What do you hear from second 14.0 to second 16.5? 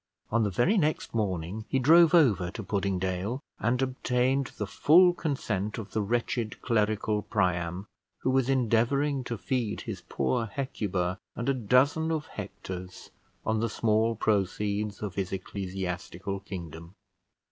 proceeds of his ecclesiastical